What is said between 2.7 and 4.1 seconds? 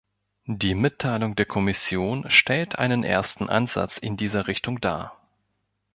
einen ersten Ansatz